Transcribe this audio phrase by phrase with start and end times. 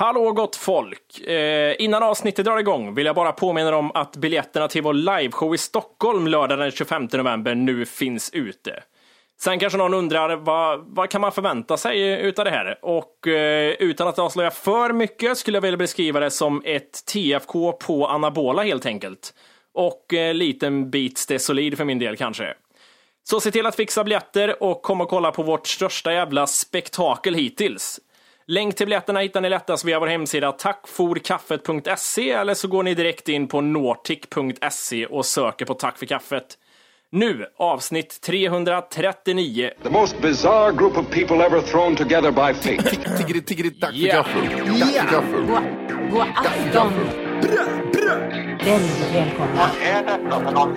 [0.00, 1.20] Hallå gott folk!
[1.20, 5.54] Eh, innan avsnittet drar igång vill jag bara påminna om att biljetterna till vår liveshow
[5.54, 8.82] i Stockholm lördag den 25 november nu finns ute.
[9.40, 12.78] Sen kanske någon undrar vad, vad kan man förvänta sig utav det här?
[12.82, 17.72] Och eh, utan att avslöja för mycket skulle jag vilja beskriva det som ett TFK
[17.72, 19.34] på anabola helt enkelt.
[19.74, 22.54] Och eh, liten bit solid för min del kanske.
[23.24, 27.34] Så se till att fixa biljetter och kom och kolla på vårt största jävla spektakel
[27.34, 28.00] hittills.
[28.50, 33.28] Länk till biljetterna hittar ni lättast via vår hemsida tackforkaffet.se eller så går ni direkt
[33.28, 36.44] in på nortic.se och söker på Tack för kaffet.
[37.12, 39.70] Nu, avsnitt 339.
[39.82, 42.96] The most bizarre group of people ever thrown together by fate.
[43.18, 44.12] Tiggeri, tiggeri, dack för Ja.
[44.14, 44.42] gaffel.
[44.80, 45.46] Dack för gaffel.
[46.10, 46.92] God afton!
[48.64, 49.70] Väldigt välkomna.
[50.30, 50.76] Oh no,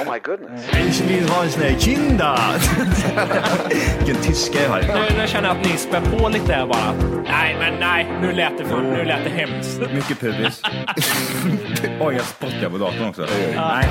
[0.00, 2.38] Ich vill ha en sån här kinda.
[3.98, 4.80] Vilken tyska jag har.
[4.80, 6.94] Nu, nu känner jag att ni spär på lite här bara.
[7.24, 9.80] Nej, men nej, nu lät det, för, nu lät det hemskt.
[9.94, 10.62] Mycket pubis.
[12.00, 13.26] Oj, jag spottar på datorn också.
[13.56, 13.88] Nej.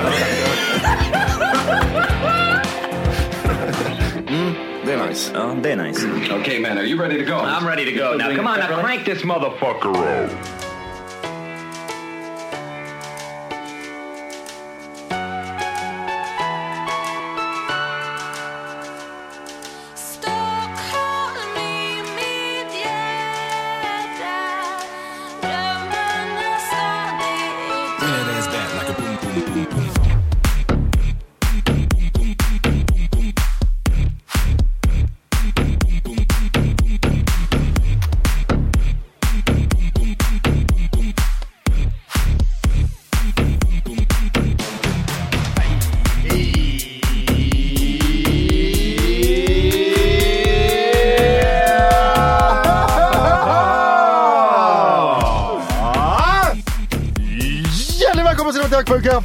[4.86, 5.32] Det är nice.
[5.34, 6.08] Ja, det är nice.
[6.42, 7.38] okay, man, are you ready to go?
[7.38, 8.36] I'm ready to go now.
[8.36, 10.69] Come on, now crank this motherfucker up.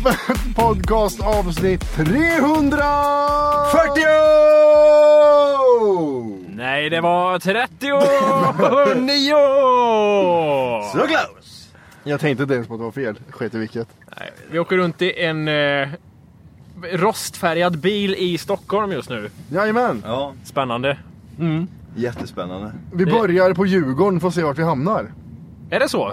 [0.56, 2.82] podcast avsnitt 349!
[6.48, 8.00] Nej, det var 39!
[10.92, 11.68] So close.
[12.04, 13.18] Jag tänkte inte ens på att det var fel.
[13.30, 13.88] Skit i vilket.
[14.18, 15.88] Nej, vi åker runt i en eh,
[16.92, 19.30] rostfärgad bil i Stockholm just nu.
[19.52, 20.02] Jajamän!
[20.06, 20.98] Ja, Spännande.
[21.96, 22.72] jättespännande.
[22.92, 25.12] Vi börjar på Djurgården för att se vart vi hamnar.
[25.70, 26.12] Är det så?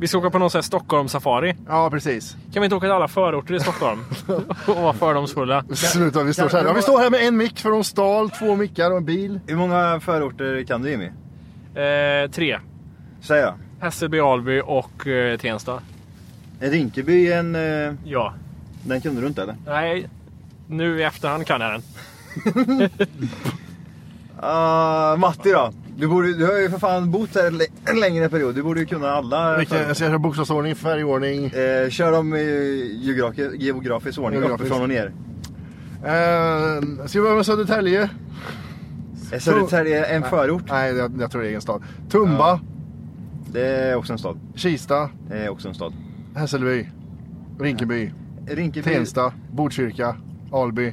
[0.00, 1.56] Vi ska åka på någon sån här Stockholm-safari.
[1.68, 2.36] Ja, precis.
[2.52, 4.00] Kan vi inte åka till alla förorter i Stockholm?
[4.66, 5.64] och vara fördomsfulla?
[5.74, 6.64] Sluta, vi står så här.
[6.64, 9.40] Ja, vi står här med en mick för de stal, två mickar och en bil.
[9.46, 11.06] Hur många förorter kan du Jimmy?
[11.74, 12.58] Eh, tre.
[13.20, 13.54] Säg då.
[13.80, 15.80] Hässelby, Alby och eh, Tensta.
[16.60, 17.54] Är Rinkeby en...
[17.54, 18.34] eh, Ja.
[18.84, 19.56] Den kunde du inte eller?
[19.66, 20.08] Nej,
[20.66, 21.82] nu i efterhand kan jag den.
[24.42, 25.72] Uh, Matti då?
[26.00, 27.52] Du, borde, du har ju för fan bott här
[27.84, 28.54] en längre period.
[28.54, 29.58] Du borde ju kunna alla.
[29.58, 31.44] Vilka, jag ska köra bokstavsordning, färgordning.
[31.44, 34.60] Eh, kör dem i geografi, geografisk ordning, Geografisk.
[34.70, 35.12] uppifrån och ner.
[36.04, 38.10] Eh, ska vi börja med Södertälje?
[39.32, 40.62] Är Södertälje en förort?
[40.68, 41.82] Nej, jag, jag tror det är egen stad.
[42.10, 42.60] Tumba,
[43.52, 44.38] Det är också en stad.
[44.54, 45.92] Kista, Det är också en stad.
[46.34, 46.88] Hässelby,
[47.60, 48.12] Rinkeby,
[48.46, 48.90] Rinkeby.
[48.90, 50.16] Tensta, Botkyrka,
[50.52, 50.92] Alby.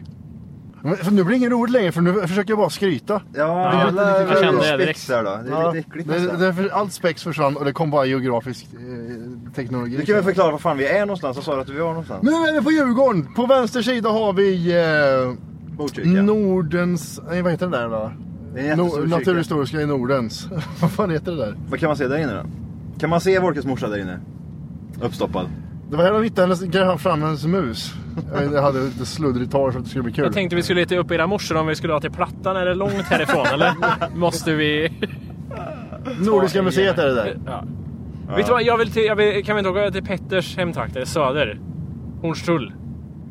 [0.86, 3.22] Men, för nu blir det ingen roligt längre för nu försöker jag bara skryta.
[3.34, 5.08] Ja, Det är lite- jag kände det direkt.
[5.08, 5.30] där då.
[5.30, 8.06] Det är Ja, lite äckligt det, det, för allt spex försvann och det kom bara
[8.06, 9.98] geografisk eh, teknologi.
[9.98, 11.38] Du kan väl förklara var fan vi är någonstans?
[11.38, 12.24] Vad sa du att vi var någonstans?
[12.24, 13.34] Nu är vi på Djurgården.
[13.36, 15.34] På vänster sida har vi eh,
[15.78, 16.10] Botkyrka.
[16.22, 17.22] Nordens...
[17.30, 18.12] Nej, vad heter det där då?
[18.56, 19.06] Det No.
[19.06, 20.48] Naturhistoriska i Nordens.
[20.82, 21.56] vad fan heter det där?
[21.70, 22.44] Vad kan man se där inne då?
[23.00, 24.20] Kan man se Wolkes morsa där inne?
[25.02, 25.46] Uppstoppad.
[25.90, 27.94] Det var här de hittade hennes, grävde fram hennes mus.
[28.34, 30.24] Jag, hade lite sluddrigt hår så att det skulle bli kul.
[30.24, 32.58] Jag tänkte vi skulle leta upp era morsor om vi skulle ha till Plattan.
[32.58, 33.74] Är det långt härifrån eller?
[34.16, 34.92] Måste vi...
[36.20, 37.38] Nordiska museet är det där.
[37.46, 37.64] Ja.
[38.36, 41.06] Vet du vad, jag vill till, jag vill, kan vi inte åka till Petters hemtrakter,
[41.06, 41.60] söder?
[42.22, 42.74] Hornstull.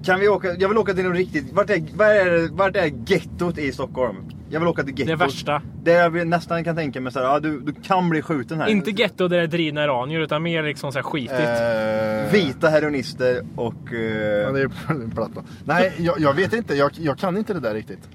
[0.04, 0.48] Kan vi åka?
[0.58, 1.52] Jag vill åka till något riktigt.
[1.52, 4.16] Vart är, vart är, vart är gettot i Stockholm?
[4.54, 5.18] Jag vill åka till gettot.
[5.18, 5.62] Det värsta.
[5.82, 8.68] Där jag nästan kan tänka mig såhär, ja, du, du kan bli skjuten här.
[8.68, 11.32] Inte getto där det är drivna iranier utan mer liksom så här skitigt.
[11.40, 13.92] Eh, Vita heroinister och...
[13.92, 14.00] eh,
[14.42, 15.44] Ja, det är en platta.
[15.64, 16.74] Nej, jag, jag vet inte.
[16.74, 18.08] Jag, jag kan inte det där riktigt.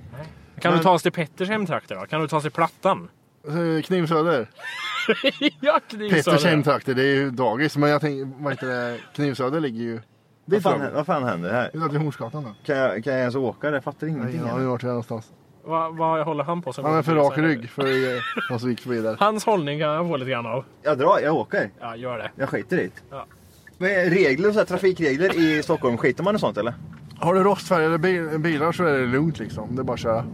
[0.60, 2.02] kan men- du ta oss till Petters hemtrakter då?
[2.06, 3.10] Kan du ta oss till Plattan?
[3.48, 4.50] Eh, Knivsöder.
[5.62, 6.46] ja, Petters Knivsöder.
[6.50, 7.78] hemtrakter, det är ju dagis.
[7.78, 8.98] Men jag tänker, vad heter det?
[9.16, 10.00] Knivsöder ligger ju...
[10.46, 11.70] vad, fan, vad fan händer här?
[11.74, 12.50] Vi drar till Hornsgatan då.
[12.66, 13.74] Kan jag, kan jag ens åka där?
[13.74, 14.42] Jag fattar Nej, ingenting.
[14.46, 15.32] jag har ju varit här någonstans.
[15.64, 17.84] Vad vad håller han på som Han är för rak rygg för
[18.50, 19.16] han som gick förbi där.
[19.20, 20.64] Hans hållning kan jag få lite grann av.
[20.84, 21.70] Jag drar, jag åker.
[21.80, 22.32] Ja, gör det.
[22.36, 22.92] Jag skiter i det.
[23.12, 23.26] Ja.
[23.78, 26.74] Men regler, så här, trafikregler i Stockholm, skiter man i sånt eller?
[27.20, 29.76] Har du rostfärgade bil, bilar så är det lugnt liksom.
[29.76, 30.26] Det är bara att köra.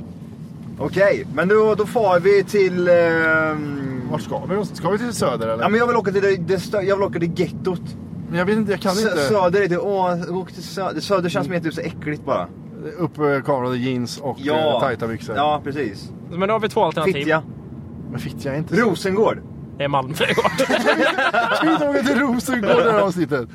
[0.80, 2.88] Okej, men då, då far vi till...
[2.88, 4.66] ehm, Vart ska vi?
[4.66, 5.64] Ska vi till Söder eller?
[5.64, 7.82] Ja, men jag vill åka till det, det stö- jag vill åka till gettot.
[8.30, 9.24] Men jag vet inte, jag kan Sö- inte.
[9.28, 11.02] Söder är det, åh, åk till söder.
[11.02, 12.48] Söder känns det är så äckligt bara.
[12.98, 14.60] Uppkavlade jeans och Ja.
[14.60, 14.80] ja.
[14.80, 15.36] tajta byxor.
[15.36, 16.12] Ja, precis.
[16.32, 17.14] Men då har vi två alternativ.
[17.14, 17.44] Fittja.
[18.12, 18.76] Men fittja är inte...
[18.76, 19.42] Rosengård.
[19.78, 20.52] Det är Malmträdgård.
[21.56, 23.50] Ska vi inte åka till Rosengård det här avsnittet?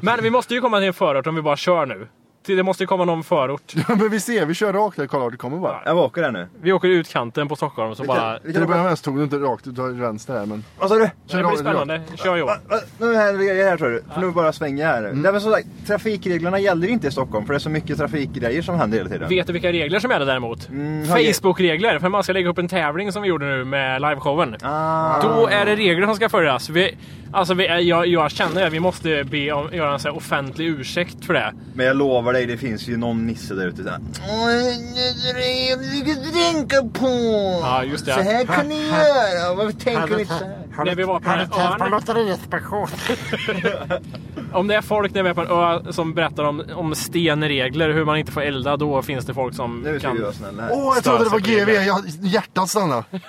[0.00, 2.08] Men vi måste ju komma till en förort om vi bara kör nu.
[2.56, 3.72] Det måste ju komma någon förort.
[3.74, 5.06] Ja, men vi ser, vi kör rakt där.
[5.06, 5.80] Kolla vart det kommer bara.
[5.84, 6.48] Jag åker där nu.
[6.62, 8.38] Vi åker utkanten på Stockholm så Vi bara...
[8.38, 10.46] vi Till kan att börja med så tog du inte rakt, du tar vänster här
[10.46, 10.64] men...
[10.78, 11.00] Vad sa du?
[11.00, 11.58] Det blir rakt.
[11.58, 12.00] spännande.
[12.14, 12.56] Kör Johan.
[12.98, 14.02] Nu är det här tror du.
[14.14, 15.04] För nu bara svänger jag här.
[15.04, 15.22] Mm.
[15.22, 18.62] Nej, men som sagt, trafikreglerna gäller inte i Stockholm för det är så mycket trafikgrejer
[18.62, 19.28] som händer hela tiden.
[19.28, 20.68] Vet du vilka regler som gäller däremot?
[20.68, 21.98] Mm, Facebook-regler.
[21.98, 24.56] För man ska lägga upp en tävling som vi gjorde nu med liveshowen.
[24.62, 25.22] Ah.
[25.22, 26.68] Då är det regler som ska följas.
[26.68, 26.96] Vi,
[27.32, 30.66] alltså vi, jag, jag känner att vi måste be om, göra en så här offentlig
[30.66, 31.52] ursäkt för det.
[31.74, 34.00] Men jag lovar dig, det finns ju någon nisse där ute såhär.
[36.04, 37.08] Du kan tänka på!
[37.62, 38.14] Ja, just det.
[38.14, 39.54] Så här kan ni göra.
[39.54, 40.84] Varför tänker ni inte så här?
[40.84, 42.88] När vi var på lotteriinspektion?
[44.52, 47.90] Om det är folk när vi är på en ö som berättar om, om stenregler,
[47.90, 50.24] hur man inte får elda, då finns det folk som Nu kan...
[50.70, 51.70] Åh, jag trodde det var GV.
[51.70, 53.04] Jag, hjärtat stannade.
[53.10, 53.20] Det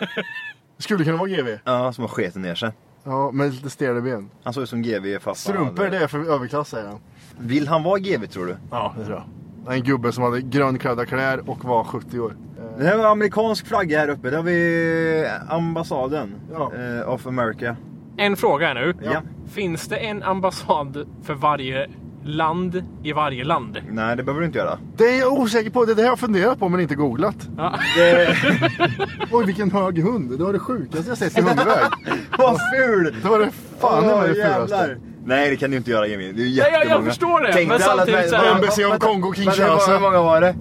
[0.83, 1.57] skulle kunna vara GV.
[1.63, 2.71] Ja, som har sketen ner sig.
[3.03, 4.29] Ja, med lite stela ben.
[4.43, 6.99] Han såg ut som GV fast Strumpor, hade- det är för överklass säger han.
[7.39, 8.55] Vill han vara GV tror du?
[8.71, 9.23] Ja, det tror
[9.65, 9.75] jag.
[9.75, 12.35] En gubbe som hade grönklädda kläder och var 70 år.
[12.77, 14.29] Det här var amerikansk flagga här uppe.
[14.29, 16.71] Där har vi ambassaden Ja.
[16.99, 17.75] eh, of America.
[18.17, 18.93] En fråga är nu.
[19.03, 19.21] Ja.
[19.51, 21.87] Finns det en ambassad för varje
[22.23, 23.77] land i varje land?
[23.91, 24.77] Nej, det behöver du inte göra.
[24.97, 25.85] Det är jag osäker på.
[25.85, 27.49] Det är det jag har funderat på men inte googlat.
[27.57, 27.73] Ja.
[27.95, 28.35] Det...
[29.31, 30.37] Oj, vilken hög hund.
[30.37, 31.65] Det var det sjukaste jag sett i hundväg.
[32.37, 33.15] Vad ful!
[33.23, 34.97] Det var det fan Åh, det var det fulaste.
[35.29, 36.31] Nej, det kan du inte göra Jimmy.
[36.31, 37.05] Det är ju jag- jag jättemånga.
[37.09, 39.91] förstår det, Tänk men samtidigt så här- Va- va- Embassy of vänta, Congo, vänta, Kinshasa.
[39.91, 40.55] Hur många var det?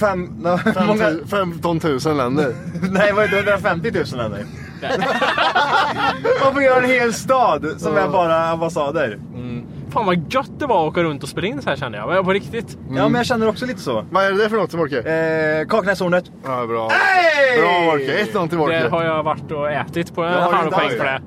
[0.00, 0.24] Fem...
[0.24, 1.10] no, hur många...
[1.30, 2.54] 15 000 länder.
[2.90, 4.44] Nej, var det 150 000 länder?
[6.44, 9.18] Varför gör en hel stad som är bara ambassader?
[9.92, 12.24] Fan vad gött det var att åka runt och spela in så här kände jag.
[12.24, 12.78] På riktigt.
[12.90, 14.04] Ja, men jag känner också lite så.
[14.10, 14.98] Vad är det för något Wolke?
[14.98, 16.24] Eh, Kaknäshornet.
[16.44, 16.88] Ja, bra.
[16.88, 17.60] Hey!
[17.60, 18.24] Bra Wolke.
[18.24, 18.88] 1-0 till Det Wolke.
[18.90, 21.20] har jag varit och ätit på en halv det poäng för det.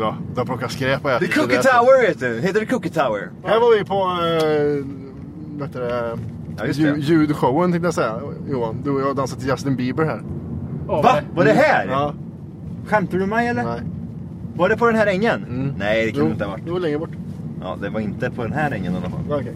[0.00, 1.34] Ja, du har plockat skräp och The ätit.
[1.34, 1.72] Cookie det där.
[1.72, 2.40] Tower vet du.
[2.40, 3.30] Heter det Cookie Tower?
[3.44, 4.84] Här var vi på äh,
[5.58, 6.18] vad heter det,
[6.58, 7.00] Ja, just Lju- det.
[7.00, 8.20] ljudshowen tänkte jag säga.
[8.50, 10.20] Johan, du och jag dansade till Justin Bieber här.
[10.88, 11.02] Åh, Va?
[11.02, 11.86] vad- Var det här?
[11.86, 12.14] Ja,
[12.86, 13.64] Skämtar du med mig eller?
[13.64, 13.80] nej.
[14.56, 15.44] Var det på den här ängen?
[15.44, 15.72] Mm.
[15.78, 16.64] Nej, det kan det inte ha varit.
[16.64, 17.10] det var längre bort.
[17.60, 19.20] Ja, det var inte på den här ängen i alla fall.
[19.28, 19.54] Ja, Okej.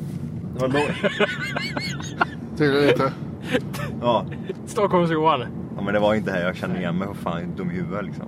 [0.54, 1.12] Det var lågt.
[2.58, 3.12] Tydligen inte.
[4.00, 4.26] Ja.
[4.66, 5.40] Stockholms-Johan.
[5.76, 6.44] ja, men det var inte här.
[6.46, 7.08] Jag känner igen mig.
[7.08, 8.24] Vad fan, dum i huvudet liksom.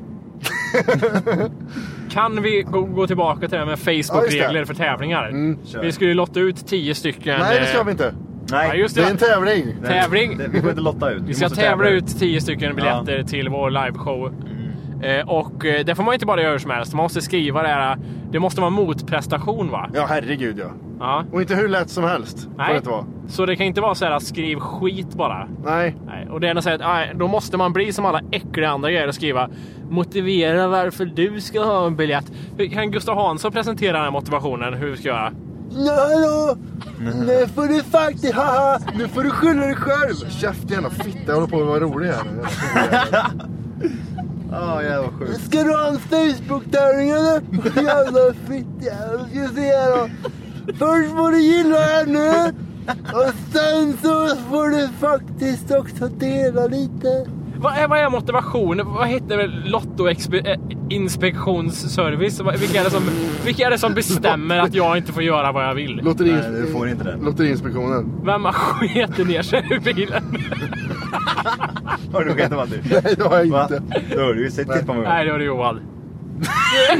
[2.10, 2.62] Kan vi
[2.94, 5.56] gå, tillbaka till det här med Ja, Facebook-regler just för tävlingar?
[5.66, 5.82] Kör.
[5.82, 7.40] Vi skulle ju lotta ut 10 stycken.
[7.40, 8.14] Nej, det ska eh, vi inte.
[8.50, 9.06] Nej, Ja, just Det det.
[9.06, 9.66] är en tävling.
[9.82, 10.38] Nej, tävling.
[10.38, 11.22] Det, vi får inte lotta ut.
[11.26, 13.24] Vi ska måste tävla ut 10 stycken biljetter Ja.
[13.26, 14.32] till vår liveshow.
[15.02, 16.94] Eh, och eh, det får man inte bara göra hur som helst.
[16.94, 17.98] Man måste skriva det här.
[18.30, 19.90] Det måste vara motprestation va?
[19.94, 20.70] Ja, herregud ja.
[21.00, 21.24] Ja.
[21.32, 22.42] Och inte hur lätt som helst.
[22.42, 22.76] Får det Nej.
[22.76, 23.04] inte vara.
[23.28, 25.48] Så det kan inte vara så här att skriv skit bara.
[25.64, 25.96] Nej.
[26.06, 26.28] Nej.
[26.30, 28.90] Och det är något så här att, då måste man bli som alla äckliga andra
[28.90, 29.48] grejer och skriva
[29.90, 32.32] motivera varför du ska ha en biljett.
[32.72, 34.74] Kan Gustav Hansson presentera den här motivationen?
[34.74, 35.32] Hur vi ska göra?
[35.70, 36.56] Ja, hallå!
[37.26, 38.78] Nu får du faktiskt, haha!
[38.98, 40.30] Nu får du skylla dig själv!
[40.30, 42.42] Käft jävla fitta, jag håller på att vara rolig här nu.
[44.50, 45.40] Ja, jävla sjukt.
[45.40, 47.42] Ska du ha en Facebook-tävling eller?
[47.76, 50.08] Jävla fitta, jag ska se här då.
[50.66, 52.54] Först får du gilla här nu.
[53.12, 57.26] Och sen så får du faktiskt också dela lite.
[57.56, 58.86] Vad är, vad är motivationen?
[58.86, 59.46] Vad heter det?
[59.46, 62.40] Lottoinspektionsservice?
[62.60, 63.02] Vilka är, det som,
[63.44, 66.00] vilka är det som bestämmer att jag inte får göra vad jag vill?
[66.02, 67.16] Lotteri, Nej, du får inte det.
[67.22, 68.12] Lotteriinspektionen.
[68.24, 70.22] Vem har skitit ner sig ur bilen?
[72.12, 72.80] Har du skett Matti?
[72.90, 73.62] Nej, det har jag Va?
[73.62, 73.82] inte.
[74.16, 75.02] Då har du ju sett titta på mig.
[75.02, 75.80] Nej, det var det Johan.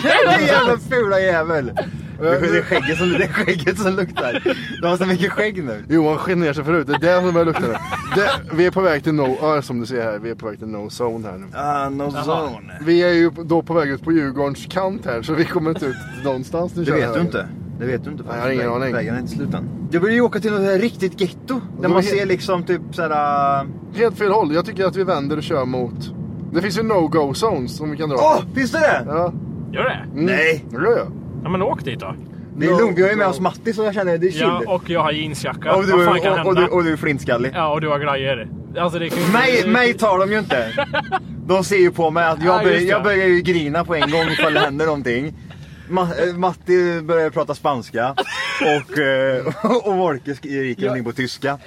[0.02, 1.72] Den jävla fula jävel.
[2.20, 4.56] Det är skägget som, det är skägget som luktar.
[4.82, 5.84] Du har så mycket skägg nu.
[5.88, 6.86] Johan sked ner sig förut.
[6.86, 7.74] Det är det som börjar lukta nu.
[8.14, 10.46] Det, vi är på väg till no, ja, som du ser här, vi är på
[10.46, 11.46] väg till no zone här nu.
[11.54, 12.78] Ah, no zone.
[12.80, 15.86] Vi är ju då på väg ut på Djurgårdens kant här så vi kommer inte
[15.86, 17.46] ut någonstans nu Det vet du inte.
[17.78, 18.24] Det vet du inte.
[18.28, 18.94] Nej, jag har ingen aning.
[18.94, 19.68] Vägen är inte slut än.
[19.90, 21.60] Jag vill ju åka till något riktigt getto.
[21.80, 23.66] Där man ser liksom typ såhär...
[23.94, 24.54] Helt fel håll.
[24.54, 26.14] Jag tycker att vi vänder och kör mot...
[26.52, 28.16] Det finns ju no-go zones som vi kan dra.
[28.16, 29.04] Åh, finns det det?
[29.06, 29.32] Ja.
[29.72, 30.06] Gör det?
[30.12, 30.24] Mm.
[30.24, 30.64] Nej.
[30.70, 31.12] Det gör jag.
[31.44, 32.14] Ja, men åk dit då.
[32.56, 34.40] Det är lugnt, vi har ju med oss Matti så jag känner det är chill.
[34.40, 35.72] Ja, och jag har jeansjacka.
[35.74, 36.50] och, du, vad fan kan och, hända?
[36.50, 37.52] och, du, och du är flintskallig.
[37.54, 38.48] Ja, och du har grejer.
[38.78, 39.32] Alltså, det kan ju...
[39.32, 40.86] Mig, mig tar de ju inte.
[41.46, 42.92] De ser ju på mig att Ja, jag, börjar, just det.
[42.92, 45.34] jag börjar ju grina på en gång ifall det händer någonting.
[45.88, 48.14] Ma- eh, Matti börjar prata spanska
[48.60, 49.46] och, eh,
[49.84, 51.58] och Wolke skriker någonting på tyska.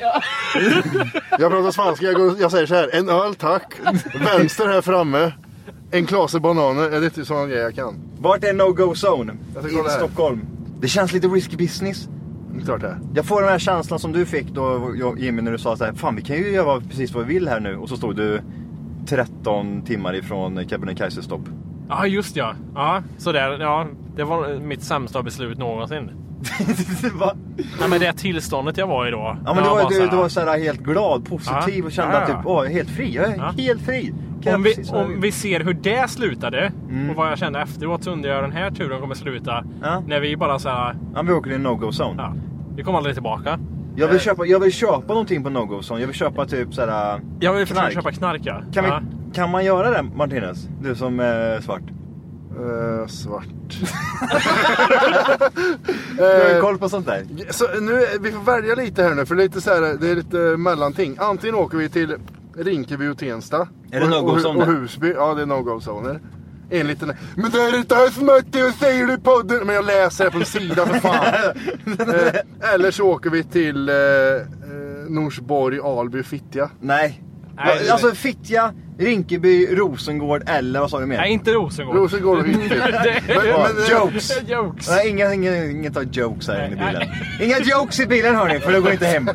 [1.39, 2.05] Jag pratar spanska.
[2.05, 2.89] Jag, går, jag säger så här.
[2.95, 3.73] En öl tack.
[4.25, 5.31] Vänster här framme.
[5.91, 6.89] En klase bananer.
[6.91, 7.95] Är det typ sådana grejer jag kan?
[8.19, 9.33] Vart är no-go zone?
[9.55, 9.89] Jag ska I.
[9.89, 10.41] Stockholm.
[10.81, 12.09] Det känns lite risky business.
[12.65, 12.87] Klart det.
[12.87, 12.99] är.
[13.15, 15.93] Jag får den här känslan som du fick då Jimmy när du sa så här,
[15.93, 17.75] fan vi kan ju göra precis vad vi vill här nu.
[17.77, 18.41] Och så stod du
[19.07, 21.41] 13 timmar ifrån Kebnekaise stopp.
[21.89, 22.53] Ja, just ja.
[22.75, 23.57] Ja, sådär.
[23.59, 26.09] Ja, det var mitt sämsta beslut någonsin.
[27.13, 27.33] Va?
[27.79, 29.37] Nej, men det tillståndet jag var i då.
[29.45, 31.77] Ja men du var, bara du, så här, du var så här helt glad, positiv
[31.79, 31.85] Ja.
[31.85, 32.35] och kände Ja, att ja.
[32.37, 33.15] typ, åh, jag är helt fri.
[33.15, 33.53] Jag är Ja.
[33.57, 34.13] helt fri.
[34.47, 37.09] Om jag vi, precis om vi ser hur det slutade Mm.
[37.09, 39.63] och vad jag kände efteråt så undrar jag hur den här turen kommer sluta.
[39.81, 40.03] Ja.
[40.07, 42.15] När vi bara så här, Ja, vi åker i en no-go zone.
[42.23, 42.33] ja,
[42.75, 43.59] vi kommer aldrig tillbaka.
[43.95, 44.21] Jag, vill Eh.
[44.21, 45.99] köpa, jag vill köpa någonting på no-go zone.
[45.99, 47.21] Jag vill köpa typ såhär...
[47.39, 47.93] Jag vill försöka Knark.
[47.93, 48.61] köpa knark ja.
[48.73, 49.01] Kan, ja.
[49.29, 50.67] vi, kan man göra det Martinez?
[50.81, 51.81] Du som är svart.
[52.59, 53.47] Eh, svart.
[56.17, 57.23] Du har Eh, koll på sånt där.
[57.49, 60.09] Så nu, vi får välja lite här nu för det är lite, så här, det
[60.11, 61.15] är lite mellanting.
[61.19, 62.15] Antingen åker vi till
[62.57, 63.67] Rinkeby och Tensta.
[63.91, 64.65] Är det och, no-go och, och där?
[64.65, 65.11] Husby.
[65.15, 66.19] Ja, det är no-go-zoner.
[66.69, 67.17] Enligt den här.
[67.35, 69.65] Men det är inte alls Matti och säger det i podden.
[69.65, 71.25] Men jag läser det på en sida för fan.
[72.15, 74.41] eh, eller så åker vi till eh, eh,
[75.09, 76.69] Norsborg, Alby, Fittja.
[76.79, 77.23] Nej.
[77.55, 81.17] Nej, alltså Fittja, Rinkeby, Rosengård eller vad sa du mer?
[81.17, 81.95] Nej, inte Rosengård.
[81.95, 84.31] Rosengård och eh, Jokes.
[84.47, 84.89] Jokes.
[84.89, 87.07] Nej, inga, inga, inget av jokes här inne i bilen.
[87.41, 89.25] Inga jokes i bilen hörni, för det går inte hem.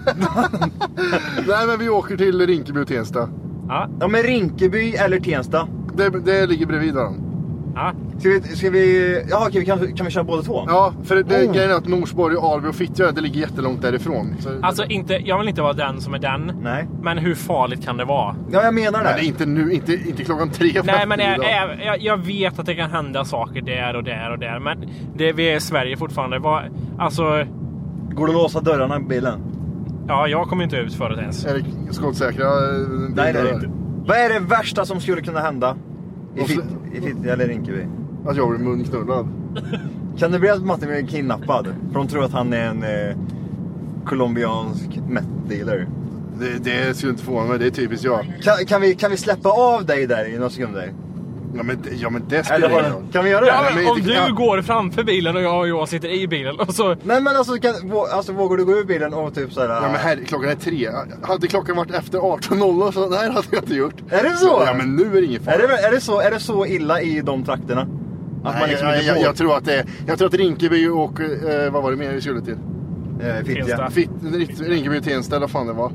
[1.49, 3.29] Nej men vi åker till Rinkeby och Tensta.
[3.69, 5.69] Ja, Ja men Rinkeby eller Tensta.
[5.95, 7.32] Det, det ligger bredvid varandra.
[7.75, 7.93] Ja.
[8.19, 10.65] Ska vi, ska vi, ja, okej, kan, kan vi köra båda två?
[10.67, 11.53] Ja, för det, det, Oh.
[11.55, 14.35] grejen är att Norsborg, Alby och Fittja det ligger jättelångt därifrån.
[14.41, 16.53] Så, Alltså inte, jag vill inte vara den som är den.
[16.63, 16.89] Nej.
[17.03, 18.37] Men hur farligt kan det vara?
[18.51, 19.25] Ja, jag menar men det är det.
[19.25, 21.39] inte nu, inte, inte klockan tre på Nej men jag,
[21.87, 24.59] jag, jag vet att det kan hända saker där och där och där.
[24.59, 26.39] Men det, vi är i Sverige fortfarande.
[26.39, 26.63] Vad-
[26.99, 27.23] Alltså,
[28.15, 29.41] Går det att låsa dörrarna i bilen?
[30.09, 31.45] ja jag kommer inte ut förut ens.
[31.45, 32.53] Är det skottsäkra eh,
[33.15, 33.71] Nej det är det inte.
[34.07, 35.77] Vad är det värsta som skulle kunna hända?
[36.37, 36.49] I Och
[36.93, 37.87] i Fittja eller Rinkeby?
[38.27, 39.29] Att jag blir munknullad.
[40.19, 41.67] Kan det bli att Martin blir kidnappad?
[41.93, 43.17] För de tror att han är en eh,
[44.05, 45.89] colombiansk meth dealer.
[46.41, 48.33] Det, det skulle inte förvåna mig, det är typiskt jag.
[48.43, 50.93] Kan, kan, vi, kan vi släppa av dig där i några sekunder?
[51.57, 53.03] Ja men, det- ja, men det spelar ingen roll.
[53.13, 53.47] kan vi göra det?
[53.47, 54.29] Ja, men om du ja.
[54.29, 56.89] går framför bilen och jag och jag sitter i bilen och så...
[57.03, 57.75] Nej men alltså, kan,
[58.13, 59.69] alltså vågar du gå ur bilen och typ såhär...
[59.69, 60.89] Ja men här, klockan är tre.
[61.23, 63.95] Hade klockan varit efter 18.00 så nej det hade jag inte gjort.
[64.11, 64.63] Är det så?
[64.67, 65.55] Ja men nu är det ingen fara.
[65.55, 67.81] är, det, är, det så, är det så illa i de trakterna?
[67.81, 67.89] Att
[68.45, 71.21] man Nej, liksom nej, jag, jag, tror att det är, jag tror att Rinkeby och,
[71.21, 72.57] eh, vad var det mer vi skulle till?
[73.23, 73.91] Eh, Fittja.
[73.91, 74.11] Fitt,
[74.61, 75.93] Rinkeby och Tensta eller vad fan det var.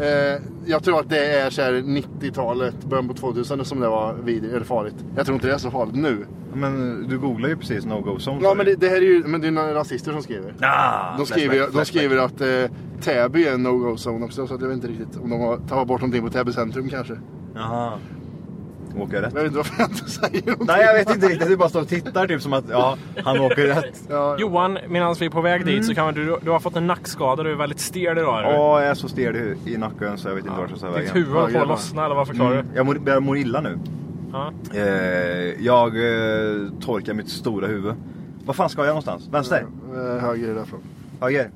[0.00, 4.14] Eh, jag tror att det är så här 90-talet, början på 2000 som det var
[4.24, 4.94] vid, eller farligt.
[5.16, 6.26] Jag tror inte det är så farligt nu.
[6.54, 8.40] Men du googlar ju precis no-go zone.
[8.42, 10.54] Ja men det, det här är ju men det är några rasister som skriver.
[10.60, 11.86] Ah, De skriver, flashback, de flashback.
[11.86, 12.40] skriver att
[12.70, 15.56] eh, Täby är en no-go zone också så jag vet inte riktigt om de har
[15.56, 17.18] tagit bort någonting på Täby centrum kanske.
[17.54, 17.92] Jaha.
[19.00, 19.32] Åker jag rätt?
[19.34, 20.66] Jag vet inte varför jag inte säger någonting.
[20.66, 23.40] Nej jag vet inte riktigt, du bara står och tittar typ som att ja, han
[23.40, 24.02] åker rätt.
[24.08, 25.74] Ja, Johan, medan vi är på väg Mm.
[25.74, 28.42] dit så kan du, du har fått en nackskada, du är väldigt stel idag.
[28.44, 28.48] du?
[28.48, 30.86] Åh, jag är så stel i, i nacken så jag vet inte vart jag ska
[30.88, 31.14] ta Ditt vägen.
[31.14, 32.66] huvud håller på Ja, att lossna eller vad förklarar Mm.
[32.74, 33.68] Jag mår, jag mår illa nu.
[33.68, 33.78] du?
[34.32, 34.52] Ja.
[34.74, 37.94] Eh, jag eh, torkar mitt stora huvud.
[38.46, 39.28] Vad fan ska jag någonstans?
[39.32, 39.66] Vänster?
[39.94, 40.80] eh, höger är därifrån.
[41.20, 41.50] Höger?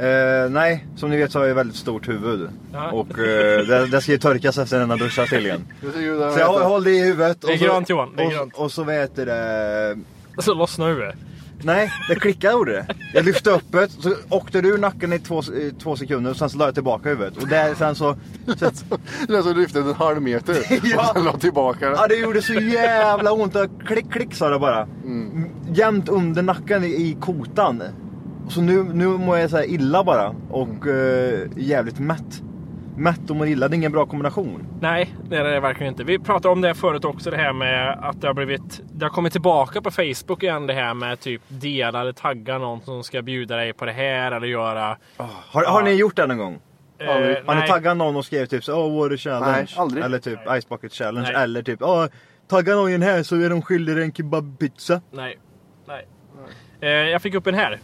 [0.00, 2.48] Eh, nej, som ni vet så har jag väldigt stort huvud.
[2.72, 2.90] Ja.
[2.90, 5.66] Och eh, det, det ska ju torkas efter den har duschat till igen.
[5.84, 7.40] Jag ser ju där- Så jag håll det i huvudet.
[7.40, 8.54] Det är och så, grönt, Johan, det är och, grönt.
[8.56, 9.98] och så vet du det...
[10.38, 11.14] Så lossnar huvudet.
[11.62, 12.86] Nej, det klickade gjorde det.
[13.14, 16.36] Jag lyfte upp det, så åkte du ur nacken i två, i två sekunder och
[16.36, 17.36] sen så la jag tillbaka huvudet.
[17.36, 18.16] Och där, sen så...
[18.46, 18.70] så
[19.28, 21.08] Det är som du lyfte en halv meter Ja.
[21.10, 21.94] och sen la tillbaka den.
[22.00, 23.56] ja, det gjorde så jävla ont.
[23.56, 24.88] Och Klick, klick sa det bara.
[25.72, 27.82] Jämt under nacken i, i kotan.
[28.50, 30.34] Så nu, nu mår jag så här illa bara.
[30.50, 32.42] Och eh, jävligt mätt.
[32.96, 34.66] Mätt och mår illa, det är ingen bra kombination.
[34.80, 36.04] Nej, det är det verkligen inte.
[36.04, 38.80] Vi pratade om det förut också, det här med att det har blivit...
[38.92, 42.80] Det har kommit tillbaka på Facebook igen det här med typ dela eller tagga någon
[42.80, 44.96] som ska bjuda dig på det här eller göra...
[45.16, 46.60] Har, har ni gjort det någon gång?
[46.98, 47.68] Eh, Har ni nej.
[47.68, 49.52] taggat någon och skrivit typ så oh, water challenge?
[49.52, 50.04] Nej, aldrig.
[50.04, 51.32] Eller typ Ice Bucket challenge.
[51.32, 51.42] Nej.
[51.42, 52.06] Eller typ oh,
[52.48, 55.00] tagga någon här så är de skyldiga dig en kebabpizza.
[55.10, 55.38] Nej.
[55.88, 56.06] Nej.
[56.80, 57.78] Eh, jag fick upp en här.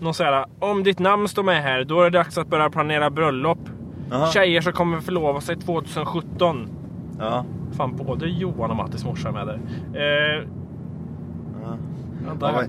[0.00, 2.70] Någon så här, om ditt namn står med här, då är det dags att börja
[2.70, 3.58] planera bröllop.
[4.10, 4.26] Jaha.
[4.26, 6.68] Tjejer som kommer förlova sig 2017.
[7.18, 7.44] Ja.
[7.76, 9.60] Fan, både Johan och Mattis morsa är med där.
[9.94, 10.42] Eh.
[12.40, 12.62] Ja,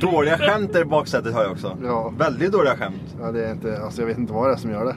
[0.00, 1.76] dåliga skämt där i baksätet har jag också.
[1.82, 2.12] Ja.
[2.18, 3.16] Väldigt dåliga skämt.
[3.20, 4.96] Ja, det är inte, alltså jag vet inte vad det är som gör det.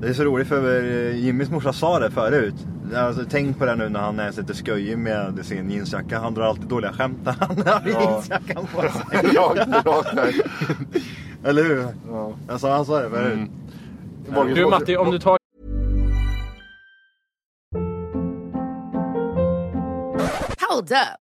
[0.00, 2.54] Det är så roligt för eh, Jimmys morsa sa det förut.
[2.96, 6.18] Alltså, tänk på det nu när han är lite skojig med sin jeansjacka.
[6.18, 8.00] Han drar alltid dåliga skämt när han har Ja.
[8.00, 9.30] jeansjackan på sig.
[9.84, 10.34] Rakt där.
[11.44, 11.86] Eller hur?
[12.10, 12.32] Ja.
[12.48, 13.32] Alltså, han sa det förut.
[13.32, 14.54] Mm.
[14.54, 15.38] Du Matti, om du tar
[20.70, 21.23] Hold up.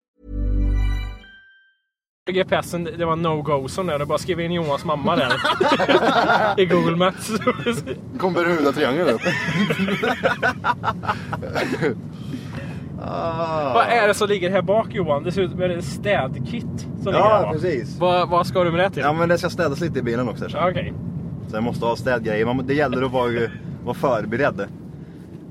[2.29, 3.99] GPSen, det var no-go-zon där.
[3.99, 5.33] Du bara skrev in Johans mamma där.
[6.61, 7.31] I Google Maps.
[8.19, 9.21] Kom Bermuda-triangeln upp.
[13.73, 15.23] Vad är det som ligger här bak Johan?
[15.23, 16.65] Det ser ut som en städkit
[17.03, 17.97] som ligger här Ja, precis.
[17.99, 19.03] Vad, vad ska du med det till?
[19.03, 20.45] Ja, men det ska städas lite i bilen också.
[20.49, 20.93] Ja, Okej.
[21.47, 22.45] Så jag måste ha städgrejer.
[22.45, 23.49] Man, det gäller att vara,
[23.83, 24.67] vara förberedd.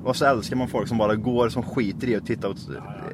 [0.05, 2.69] Och så älskar man folk som bara går som skiter i att titta åt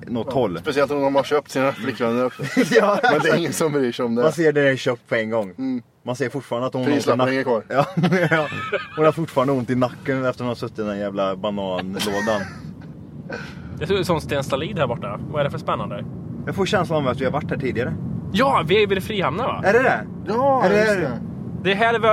[0.07, 0.59] något håll.
[0.59, 2.43] Speciellt om de har köpt sina flickvänner också.
[2.75, 4.33] ja, Men det är ingen som bryr sig om Man det.
[4.33, 5.83] ser det är köpt på en gång.
[6.05, 7.33] Man ser fortfarande att hon har ont i Prislappen nacken.
[7.33, 7.65] hänger kvar.
[7.69, 7.87] Ja,
[8.37, 8.47] ja.
[8.97, 12.41] Hon har fortfarande ont i nacken efter att hon har suttit i den jävla bananlådan.
[13.79, 15.21] Det ser ut som Sten Stalin här borta.
[15.31, 16.05] Vad är det för spännande?
[16.47, 17.95] Jag får känslan av att vi har varit här tidigare.
[18.33, 19.63] Ja, vi är vid Frihamnen va?
[19.65, 20.07] Är det det?
[20.27, 21.21] Ja, Är det- just det.
[21.67, 22.07] Det är här vi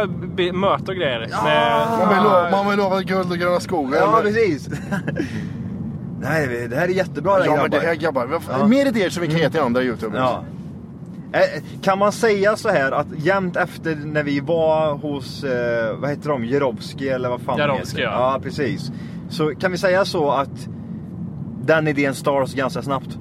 [0.48, 1.20] har möte och grejer.
[1.20, 1.88] Med...
[2.00, 3.98] Man vill lova, man vill lova guld och gröna skogar.
[4.00, 4.70] Ja, precis.
[6.22, 7.92] Nej, det här är jättebra det Ja, men det grabbar.
[7.92, 8.26] är grabbar.
[8.26, 8.68] Vi har- Ja.
[8.68, 10.18] Mer idéer som vi kan ge till andra youtubers.
[10.20, 10.44] Ja.
[11.34, 16.10] Eh, Kan man säga så här att jämt efter när vi var hos, eh, vad
[16.10, 18.12] heter de, Jarowski eller vad fan Jarowski, heter?
[18.14, 18.34] ja.
[18.34, 18.92] Ja, precis.
[19.30, 20.68] Så kan vi säga så att
[21.62, 23.18] den idén stars ganska snabbt?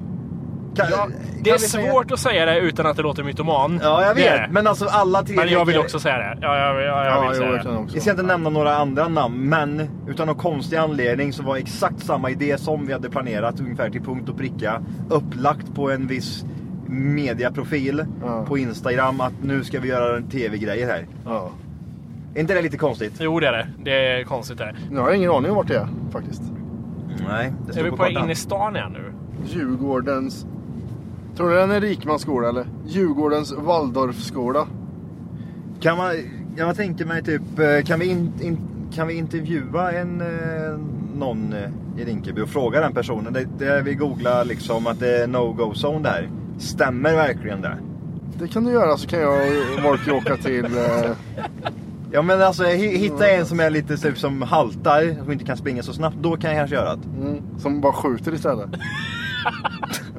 [0.77, 3.25] Kan, Ja, kan det är vi säga- svårt att säga det utan att det låter
[3.25, 3.81] mytoman.
[3.83, 4.51] Ja, jag vet.
[4.51, 5.37] Men alltså alla tre...
[5.37, 6.39] Men jag vill också säga det.
[6.41, 7.77] Ja, jag, jag, jag Ja, vill jo, säga jag det.
[7.79, 7.95] också.
[7.95, 12.01] Vi ska inte nämna några andra namn, men utan någon konstig anledning så var exakt
[12.07, 16.45] samma idé som vi hade planerat, ungefär till punkt och pricka, upplagt på en viss
[16.87, 18.45] mediaprofil Ja.
[18.49, 21.07] på Instagram att nu ska vi göra en tv-grejer här.
[21.25, 21.51] Ja.
[22.35, 23.13] Är inte det lite konstigt?
[23.21, 23.67] Jo, det är det.
[23.85, 24.75] Det är konstigt det.
[24.91, 26.43] Nu har jag ingen aning om vart det är faktiskt.
[27.29, 28.25] Nej, det Är står vi på på väg kartan.
[28.29, 29.13] in i stan igen nu?
[29.47, 30.47] Djurgårdens...
[31.37, 32.67] Tror du den är Rikmansskola eller?
[32.87, 34.67] Djurgårdens Waldorfskola.
[35.81, 36.13] Kan man,
[36.57, 38.59] jag tänker mig typ, eh, kan vi, in, in,
[38.95, 40.79] kan vi intervjua en, eh,
[41.19, 43.33] någon eh, i Rinkeby och fråga den personen?
[43.33, 46.31] Det, det vi googlar liksom att det är no-go zone där.
[46.59, 47.77] Stämmer verkligen det?
[48.39, 49.39] Det kan du göra så kan jag
[49.77, 50.65] och Morky åka till...
[50.65, 51.11] Eh,
[52.15, 55.57] Ja men alltså hi- hitta en som är lite typ som haltar, som inte kan
[55.57, 57.27] springa så snabbt, då kan jag kanske göra det.
[57.27, 58.71] mm, som bara skjuter istället.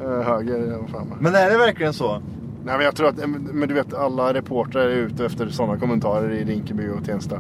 [0.04, 1.16] eh, höger framme.
[1.20, 2.22] Men är det verkligen så?
[2.66, 5.78] Nej men jag tror att, eh, men du vet alla reportrar är ute efter sådana
[5.80, 7.40] kommentarer i Rinkeby och Tensta.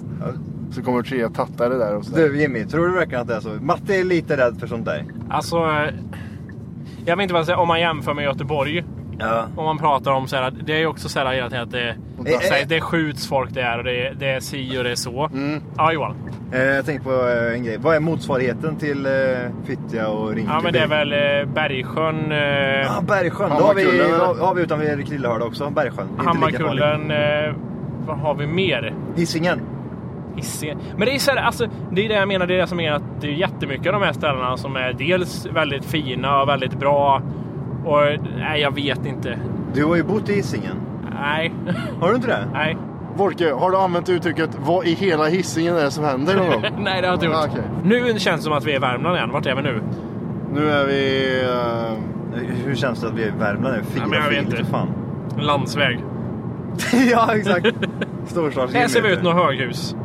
[0.71, 2.29] Så kommer tre tattare där och sådär.
[2.29, 3.49] Du Jimmy, tror du verkligen att det är så?
[3.61, 5.05] Matte är lite rädd för sånt där.
[5.29, 5.57] Alltså...
[5.57, 5.93] eh,
[7.05, 7.59] Jag vet inte vad jag säger.
[7.59, 8.83] Om man jämför med Göteborg.
[9.19, 9.45] Ja.
[9.55, 11.71] Om man pratar om så här, det är ju också så här hela tiden att
[11.71, 12.47] det, Sånt Eh, där.
[12.47, 15.29] Säg, det skjuts folk där och det är, det är si och det är så.
[15.33, 15.61] Mm.
[15.77, 16.15] Ja Johan.
[16.53, 17.77] Eh, jag tänkte på eh, en grej.
[17.77, 19.11] Vad är motsvarigheten till eh,
[19.65, 20.53] Fittja och Rinkeby?
[20.53, 23.49] Ja men det är väl eh, Bergsjön, eh, Ja, Bergsjön.
[23.49, 23.83] Då har vi,
[24.39, 25.69] då har vi utanför Krillehörda också.
[25.69, 26.07] Bergsjön.
[26.17, 27.11] Hammarkullen.
[27.11, 27.53] Eh,
[28.07, 28.93] vad har vi mer?
[29.15, 29.61] Hisingen.
[30.35, 30.77] Hisingen.
[30.97, 32.79] Men det är så här, alltså, det är det jag menar, det är det som
[32.79, 36.49] är att det är jättemycket av de här ställena som är dels väldigt fina och
[36.49, 37.21] väldigt bra.
[37.85, 38.01] Och
[38.37, 39.39] nej, jag vet inte.
[39.73, 40.75] Du har ju bott i Hisingen.
[41.21, 41.53] Nej,
[41.99, 42.47] Har du inte det?
[42.53, 42.77] nej.
[43.15, 46.61] Wolke, har du använt uttrycket vad i hela hissingen är det som händer någon gång?
[46.77, 47.35] Nej, det har jag inte gjort.
[47.35, 47.61] Ah, okej.
[47.83, 49.29] Nu känns det som att vi är i Värmland igen.
[49.31, 49.81] Vart är vi nu?
[50.53, 51.41] Nu är vi...
[51.43, 53.75] eh, Hur känns det att vi är i Värmland?
[53.85, 54.63] Fyra men jag vet inte.
[54.65, 54.87] fan.
[55.37, 55.99] Landsväg.
[57.11, 57.67] ja, exakt.
[58.25, 59.95] Storstads Här ser vi ut några höghus.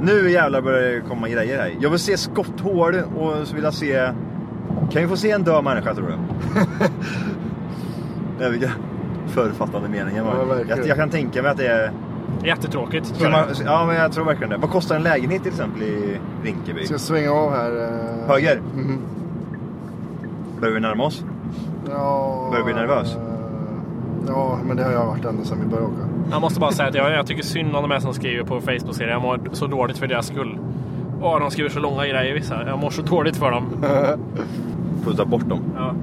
[0.00, 1.70] Nu jävlar börjar det komma grejer här.
[1.80, 4.08] Jag vill se skotthål och så vill jag se...
[4.90, 6.14] Kan vi få se en död människa tror du?
[8.38, 8.70] det är vilka
[9.26, 10.24] författande meningar.
[10.48, 11.90] Ja, jag, jag kan tänka mig att det är...
[12.44, 13.14] Jättetråkigt.
[13.18, 13.66] Tror man, jag.
[13.66, 14.56] ja, men jag tror verkligen det.
[14.56, 16.84] Vad kostar en lägenhet till exempel i Rinkeby?
[16.84, 17.70] Ska jag svänga av här?
[17.82, 18.60] eh, Höger?
[18.74, 18.98] mhm.
[20.60, 21.24] Börjar vi närma oss?
[21.90, 23.14] Ja, Börjar du bli nervös?
[23.16, 23.22] eh,
[24.28, 26.08] Ja, men det har jag varit ända sedan vi började åka.
[26.30, 28.60] Jag måste bara säga att jag, jag tycker synd om de här som skriver på
[28.60, 29.12] Facebook-serien.
[29.12, 30.58] Jag mår så dåligt för deras skull.
[31.24, 32.66] Åh, de skriver så långa grejer vissa.
[32.66, 33.64] Jag mår så dåligt för dem.
[35.04, 35.60] Får ta bort dem.
[35.76, 35.94] Ja.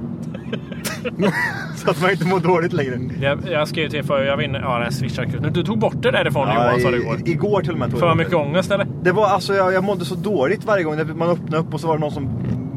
[1.76, 2.98] Så att man inte mår dåligt längre.
[3.20, 4.60] Jag, jag skrev till för jag vinner.
[4.60, 5.28] Ja, är swishar.
[5.40, 7.16] Nu, du tog bort det därifrån Johan sa du igår.
[7.24, 7.90] igår till och med.
[7.90, 8.36] tog För jag mycket det.
[8.36, 8.86] ångest eller?
[9.02, 11.86] Det var alltså, jag, jag mådde så dåligt varje gång man öppnade upp och så
[11.86, 12.28] var det någon som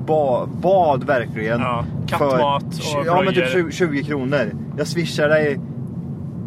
[0.07, 1.61] ba, bad verkligen.
[1.61, 3.71] Ja, kattmat och Ja men typ blöjor.
[3.71, 4.51] 20, 20 kronor.
[4.77, 5.59] Jag swishar dig,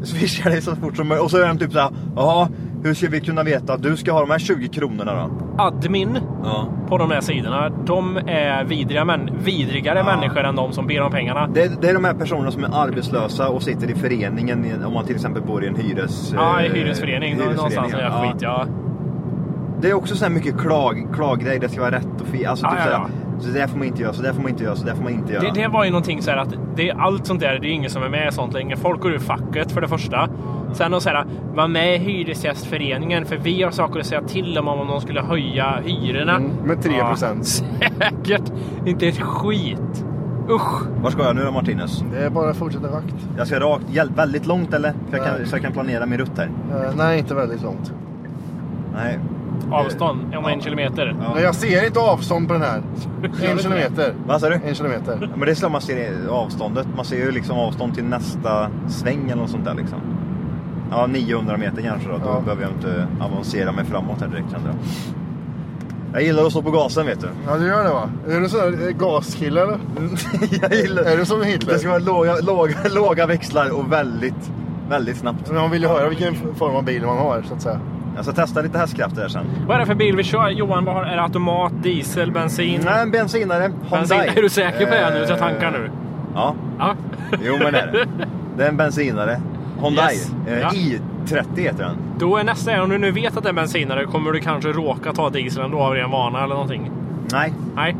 [0.03, 1.25] swishar dig så fort som möjligt.
[1.25, 2.49] Och så är de typ såhär, ja
[2.85, 5.31] hur ska vi kunna veta att du ska ha de här 20 kronorna då?
[5.63, 6.69] Admin Ja.
[6.89, 11.11] på de här sidorna, de är vidriga men vidrigare människor än de som ber om
[11.13, 11.47] pengarna.
[11.47, 15.05] Det, det är de här personerna som är arbetslösa och sitter i föreningen om man
[15.05, 16.33] till exempel bor i en hyres...
[16.37, 17.37] Ja, i eh, hyresförening.
[17.37, 18.23] Någonstans är jag ja.
[18.33, 18.67] skit ja.
[19.81, 22.47] Det är också så här mycket klag, klaggrej, det ska vara rätt och fel.
[22.47, 24.51] Alltså, Ja, typ ja, så, så där får man inte göra, så där får man
[24.51, 25.43] inte göra, så där får man inte göra.
[25.43, 27.91] Det, det var ju någonting så här att det, allt sånt där, det är ingen
[27.91, 28.77] som är med i sånt längre.
[28.77, 30.29] Folk går ur facket för det första.
[30.73, 34.69] Sen att säga, var med i Hyresgästföreningen för vi har saker att säga till om
[34.69, 36.37] om de skulle höja hyrorna.
[36.37, 36.93] Mm, med 3%.
[36.99, 38.53] Ja, säkert.
[38.87, 40.05] Inte ett skit.
[40.51, 40.83] Usch.
[41.03, 42.05] Var ska jag nu då Martinez?
[42.13, 43.15] Det är bara att fortsätta vakt.
[43.37, 43.85] Jag ska rakt,
[44.17, 44.93] väldigt långt eller?
[45.11, 46.51] För jag kan, så jag kan planera min rutt här.
[46.71, 47.93] Eh, nej, inte väldigt långt.
[48.95, 49.19] Nej.
[49.73, 51.17] Avstånd om en kilometer.
[51.23, 51.35] Ja.
[51.35, 52.83] Men jag ser inte avstånd på den här.
[53.53, 54.15] En kilometer.
[54.27, 54.55] Vad sa du?
[54.65, 55.19] En kilometer.
[55.21, 56.87] Ja, men det är så man ser avståndet.
[56.97, 59.99] Man ser ju liksom avstånd till nästa sväng eller något sånt där liksom.
[60.91, 62.15] Ja, 900 meter kanske då.
[62.19, 62.41] Då Ja.
[62.41, 64.77] behöver jag inte avancera mig framåt här direkt kände jag.
[66.13, 67.29] Jag gillar att stå på gasen vet du.
[67.47, 68.11] Ja, du gör det va?
[68.29, 69.79] Är du sån där eh, gaskille eller?
[70.63, 71.03] jag gillar...
[71.03, 71.73] Är du som Hitler?
[71.73, 74.51] Det ska vara låga, låga, låga växlar och väldigt,
[74.89, 75.47] väldigt snabbt.
[75.47, 77.81] Men man vill ju höra vilken form av bil man har så att säga.
[78.19, 79.45] Jag ska testa lite hästkrafter här sen.
[79.67, 80.49] Vad är det för bil vi kör?
[80.49, 82.81] Johan, vad har, är det automat, diesel, bensin?
[82.85, 83.69] Nej, en bensinare.
[83.91, 84.17] bensin.
[84.19, 84.29] Hyundai.
[84.39, 85.27] Är du säker på det nu?
[85.27, 85.91] Så jag Eh, tankar nu.
[86.35, 86.95] Ja, Ja.
[87.45, 88.07] jo men det är det.
[88.57, 89.41] Det är en bensinare.
[89.83, 90.15] Hyundai.
[90.15, 90.33] Yes.
[90.49, 90.69] Eh, Ja.
[90.71, 91.97] i30 heter den.
[92.19, 95.13] Då är nästa, om du nu vet att det är bensinare, kommer du kanske råka
[95.13, 96.91] ta dieseln då av ren vana eller någonting?
[97.33, 97.97] Nej, Nej.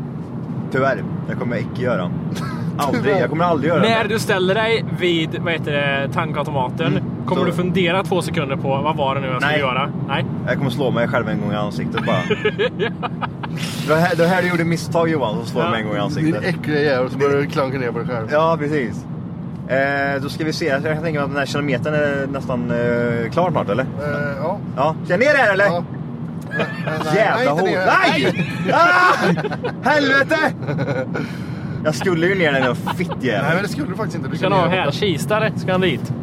[0.71, 1.03] tyvärr.
[1.29, 2.09] Det kommer jag icke göra.
[2.77, 3.15] Aldrig.
[3.17, 4.09] Jag kommer aldrig göra När det.
[4.09, 7.03] du ställer dig vid vad heter det, tankautomaten, Mm.
[7.29, 9.59] Kommer du fundera två sekunder på vad var det nu jag skulle Nej.
[9.59, 9.89] göra?
[10.07, 10.25] Nej.
[10.47, 12.17] Jag kommer slå mig själv en gång i ansiktet bara.
[13.87, 15.69] det, var här, det var här du gjorde misstag Johan, så slår Ja.
[15.69, 16.43] mig en gång i Din ansiktet.
[16.43, 18.27] äckliga jävel så börjar du klanka ner på dig själv.
[18.31, 19.05] Ja, precis.
[19.67, 20.65] Eh, då ska vi se.
[20.65, 23.83] Jag kan tänka mig att den här kilometern är nästan eh, klar snart, eller?
[23.83, 24.57] Eh, ja.
[24.75, 24.95] Ja.
[25.03, 25.65] Ska jag ner här, eller?
[25.65, 25.83] ja.
[27.15, 27.67] Jävla hår.
[27.85, 28.45] Nej!
[28.73, 29.89] Ah!
[29.89, 30.37] Helvete!
[31.83, 32.75] Jag skulle ju ner den där
[33.21, 34.29] Nej, men det skulle du faktiskt inte.
[34.29, 34.91] Du Ska han ha här?
[34.91, 36.13] Kistare ska han dit.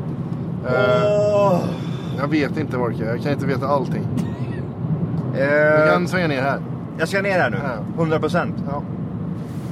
[0.64, 1.02] Eh,
[1.34, 1.58] Åh!
[2.18, 3.04] jag vet inte Wolke.
[3.04, 4.02] Jag kan inte veta allting.
[5.34, 6.58] Du Eh, kan svänga ner här.
[6.98, 7.56] jag ska ner här nu.
[7.64, 8.02] Ja.
[8.02, 8.54] 100 procent.
[8.70, 8.82] Ja.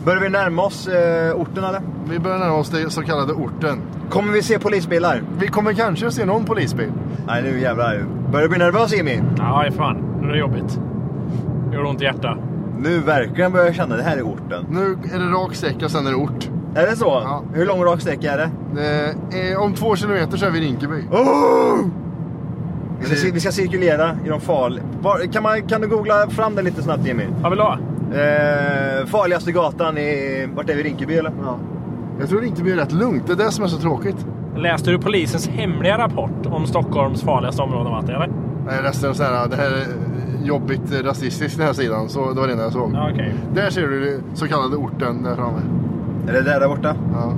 [0.05, 1.81] Börjar vi närma oss eh, orten, eller?
[2.11, 3.79] Vi börjar närma oss den så kallade orten.
[4.11, 5.23] Kommer vi se polisbilar?
[5.39, 6.93] Vi kommer kanske att se någon polisbil.
[7.27, 8.05] Nej, nu jävlar.
[8.33, 9.21] Börjar du bli nervös, Jimmy?
[9.39, 9.97] Ja, fan.
[10.21, 10.81] Nu är det jobbigt.
[11.71, 12.39] Det gör ont i hjärtat.
[12.79, 14.65] Nu verkligen börjar jag känna det här är orten.
[14.71, 16.51] Nu är det rak sträcka, sen är det ort.
[16.75, 17.05] Är det så?
[17.05, 17.43] Ja.
[17.53, 18.51] Hur lång rak sträcka är det?
[18.75, 21.03] Det är, om två kilometer så är vi i Rinkeby.
[21.11, 21.87] Oh!
[23.01, 24.85] Vi ska, vi ska cirkulera i de farliga...
[25.33, 27.25] Kan, man, kan du googla fram det lite snabbt Jimmy?
[27.43, 27.79] Vad vill du ha?
[28.13, 30.49] Eh, farligaste gatan i...
[30.55, 30.83] Vart är vi?
[30.83, 31.33] Rinkeby eller?
[31.43, 31.57] Ja.
[32.21, 33.27] Jag tror Rinkeby är rätt lugnt.
[33.27, 34.27] Det är det som är så tråkigt.
[34.57, 38.13] Läste du polisens hemliga rapport om Stockholms farligaste områden, Matti?
[38.13, 38.31] Eller?
[38.67, 39.87] Nej, resten är så här, det här är
[40.45, 42.09] jobbigt eh, rasistiskt den här sidan.
[42.09, 42.91] Så det var det enda jag såg.
[42.95, 43.35] Ja, okej.
[43.55, 45.61] Där ser du så kallade orten där framme.
[46.29, 46.95] Är det där, där borta?
[47.13, 47.33] Ja.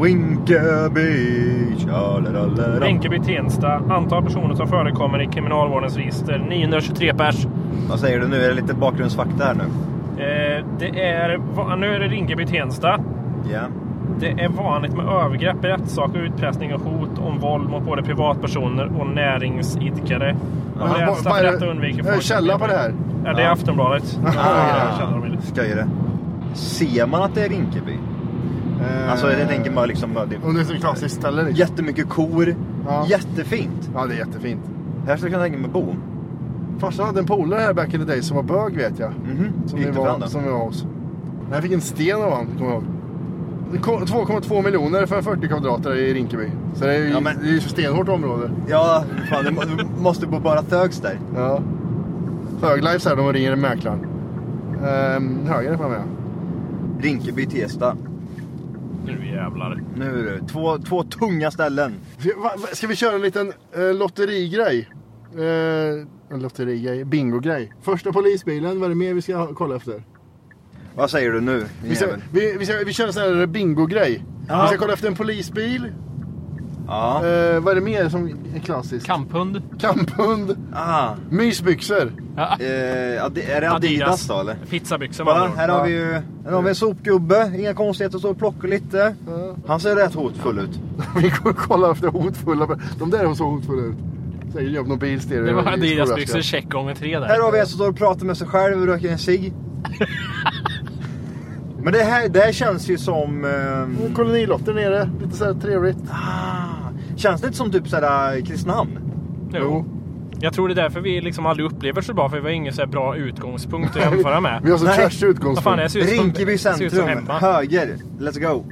[0.00, 2.80] Rinkeby, tjalalala.
[2.80, 3.80] Rinkeby-Tensta.
[3.90, 6.46] Antal personer som förekommer i kriminalvårdens register.
[6.48, 7.46] 923 pers.
[7.90, 8.36] Vad säger du nu?
[8.44, 9.62] Är det lite bakgrundsfakta här nu?
[10.22, 12.98] Eh, det är, va- nu är det Rinkeby-Tensta.
[13.52, 13.60] Ja.
[14.20, 18.90] Det är vanligt med övergrepp i rättssak, utpressning och hot om våld mot både privatpersoner
[19.00, 20.36] och näringsidkare.
[20.80, 21.50] Av Ja, rädsla vad för är det?
[21.58, 22.22] detta undviker Är det folk...
[22.22, 22.94] källa på det här?
[23.24, 24.18] Ja, det är Aftonbladet.
[24.26, 25.62] Ah.
[25.68, 25.88] Ju det.
[26.54, 27.92] Ser man att det är Rinkeby?
[28.80, 30.14] Eh, Alltså jag tänker bara liksom...
[30.14, 31.58] det- Om det är så klassiskt ställe liksom.
[31.60, 32.54] Jättemycket kor.
[32.86, 33.06] Ja.
[33.08, 33.90] Jättefint.
[33.94, 34.60] Ja, det är jättefint.
[35.06, 35.94] Här skulle jag kunna tänka mig bo.
[36.78, 39.12] Farsan hade en polare här back in the day som var bög vet jag.
[39.66, 40.26] Som, vi var, han då?
[40.26, 40.86] som vi var hos.
[41.52, 42.84] Jag fick en sten av honom, kommer jag ihåg.
[43.72, 46.50] Det kom 2,2 miljoner för 40 kvadrat i Rinkeby.
[46.74, 48.50] Så det är ju Ja, men- det är ju så stenhårt område.
[48.68, 51.18] Ja, fan, du må- du måste bo bara Thugs där.
[51.36, 51.60] Ja.
[52.62, 53.98] Höglife här, de ringer mäklaren.
[54.86, 56.00] Ehm, höger är fan med.
[57.02, 57.96] Rinkeby, Testa.
[59.06, 59.82] Nu jävlar.
[59.96, 61.94] Nu är det två, två tunga ställen.
[62.72, 64.88] Ska, vi köra en liten eh, lotterigrej?
[65.34, 67.72] Eh, en lotterigrej, bingogrej.
[67.82, 70.02] Första polisbilen, vad är det mer vi ska kolla efter?
[70.94, 71.66] Vad säger du nu?
[71.84, 74.24] Vi, ska, vi, vi, ska, vi kör en sån här bingogrej.
[74.48, 74.62] Ja.
[74.62, 75.92] Vi ska kolla efter en polisbil.
[76.92, 77.26] Ja.
[77.26, 79.06] Eh, vad är det mer som är klassiskt?
[79.06, 79.62] Kamphund.
[79.80, 80.56] Kamphund.
[80.74, 81.08] Ah.
[81.30, 82.12] Mysbyxor.
[82.36, 82.56] Ja.
[82.60, 84.54] Eh, är det Adidas, då eller?
[84.70, 85.58] Pizzabyxor med Kolla, andra ord.
[85.58, 86.12] här har vi ju
[86.44, 87.52] här har vi en sopgubbe.
[87.58, 89.14] Inga konstigheter, står och plockar lite.
[89.66, 90.80] Han ser rätt hotfull ut.
[91.22, 92.78] vi kommer kolla efter hotfulla.
[92.98, 93.96] De där såg hotfulla ut.
[94.52, 95.46] Säkert jobb någon bilstereo.
[95.46, 97.26] Det var i check gånger tre där.
[97.26, 99.52] Här har vi en som står och pratar med sig själv och röker en cigg.
[101.82, 103.44] Men det här, det här känns ju som...
[103.44, 105.10] ehm, Kolonilotter nere.
[105.22, 105.96] Lite så här trevligt.
[106.10, 106.61] ah,
[107.22, 108.98] känns det inte som typ såhär Kristinehamn?
[109.54, 109.84] Jo.
[110.40, 112.72] Jag tror det är därför vi liksom aldrig upplever så bra, för vi har ingen
[112.74, 114.60] så här bra utgångspunkt att jämföra med.
[114.64, 115.90] Vi har så trash Vad fan, utgångspunkt.
[115.92, 117.96] ser ut Rinkeby centrum, höger.
[118.20, 118.64] Let's go.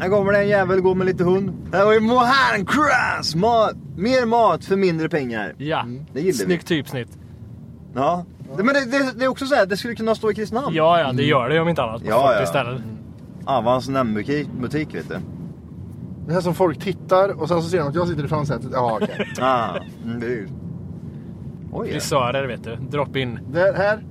[0.00, 1.52] Här kommer det en jävel, går med lite hund.
[1.72, 3.34] Här har vi Mohan Cross!
[3.34, 5.54] Mat, mer mat för mindre pengar.
[5.58, 6.44] Ja, Det gillar vi.
[6.44, 7.08] snyggt typsnitt.
[7.94, 8.24] Ja.
[8.56, 10.74] Men det, det, det är också så här, det skulle kunna stå i Kristinehamn.
[10.76, 12.02] Ja, ja, det gör det om inte annat.
[12.02, 12.46] På Ja, 40 ja.
[12.46, 12.82] ställen.
[13.44, 15.16] Avans nämnbutik, butik vet du.
[16.26, 18.70] Det här som folk tittar och sen så ser de att jag sitter i framsätet.
[18.72, 19.32] Ja, okej.
[19.40, 20.48] Ah, mm, det är ju...
[21.72, 21.92] Oj, ja.
[21.92, 22.76] Frisörer vet du.
[22.76, 23.38] Drop in.
[23.52, 24.04] Där, här.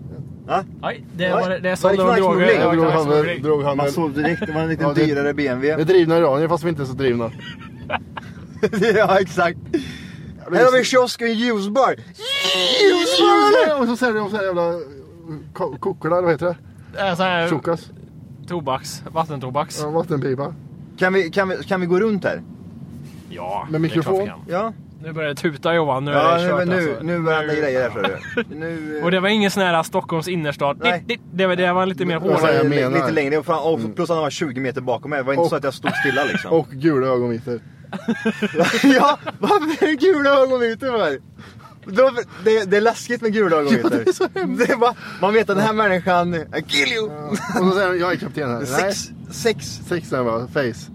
[0.47, 0.63] ja.
[0.81, 2.45] Nej, det, var, det är det sålda och droger.
[2.45, 2.59] knarksmuggling?
[2.61, 3.43] Det var drog han, knarksmuggling.
[3.43, 5.83] drog han Man såg direkt, det var en lite Ja, det- dyrare Det är BMW.
[5.83, 7.31] drivna iranier fast vi inte är så drivna.
[8.95, 9.57] ja, exakt.
[10.53, 11.95] Här har vi kiosken Ljusbar.
[12.81, 13.81] Ljusbar!
[13.81, 14.71] Och så säljer de så här jävla
[15.53, 16.55] ko- kokorna, vad heter det?
[16.93, 17.91] Det är Tjokas.
[18.47, 19.79] tobaks, vattentobaks.
[19.81, 20.53] Ja, vattenpipa.
[20.99, 22.41] Kan vi, kan, vi, kan vi gå runt här?
[23.29, 24.19] Ja, Med det är klart mikrofon?
[24.23, 24.39] vi kan.
[24.47, 24.73] Ja.
[25.03, 26.05] Nu börjar det tuta Johan.
[26.05, 27.03] Nu Ja, är det nu, kört nu, alltså.
[27.05, 28.55] nu börjar det grejer här tror du.
[28.55, 30.77] Nu, Och det var ingen sån här Stockholms innerstad.
[30.83, 31.03] Nej.
[31.07, 32.63] Det, det, var- det var lite mer hårdare.
[32.69, 32.91] menar.
[32.91, 33.37] lite längre.
[33.37, 35.19] Och, fan, och plus han var 20 meter bakom mig.
[35.19, 36.51] Det var inte Och- så att jag stod stilla liksom.
[36.59, 37.59] Och gula ögonvitor.
[38.83, 41.17] ja, varför är det gula ögonvitor för?
[41.85, 43.89] De- Det, det är läskigt med gula ögonvitor.
[43.89, 44.67] det är så hemskt.
[44.67, 47.05] det är bara, man vet att den här människan, I kill you!
[47.09, 48.57] Och så säger de, jag är kapten här.
[48.59, 49.79] Nej, Sex, sex.
[49.87, 50.91] sex är det bara, face.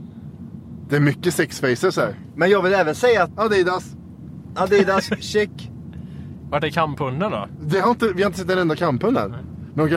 [0.89, 2.15] Det är mycket sex faces här.
[2.37, 3.85] Men jag vill även säga att Adidas.
[4.57, 5.71] Adidas, check.
[6.51, 7.49] Vart är kamphunden då?
[7.61, 9.37] Det har inte, vi har inte sett en enda kamphund än.
[9.75, 9.97] Några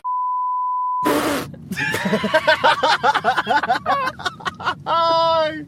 [4.84, 5.66] Aj!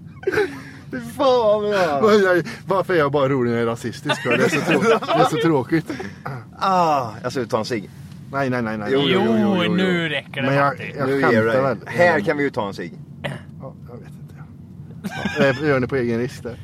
[1.17, 2.01] Fan vad bra!
[2.03, 4.23] Oj, Varför är jag bara rolig när jag är rasistisk?
[4.23, 4.37] för?
[4.39, 5.87] Det är så, trå- det är så tråkigt.
[6.59, 7.91] Ah, jag ska ut ta en cigg.
[8.33, 8.79] Nej, nej, nej.
[8.79, 8.89] nej.
[8.93, 10.93] Jo, Jo, jo, jo, jo, nu räcker det Men jag, Martin.
[10.99, 11.63] jag Nu ger skämtar det.
[11.63, 11.79] väl.
[11.87, 12.93] Här kan vi ju ta en cigg.
[13.23, 13.31] Ja,
[13.89, 14.35] jag vet inte.
[15.39, 16.61] Ja, det gör ni på egen risk där.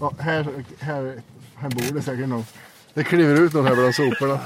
[0.00, 0.46] Ja, här,
[0.78, 1.14] här,
[1.56, 2.44] här bor det säkert någon.
[2.94, 4.38] Det kliver ut någon här bland soporna.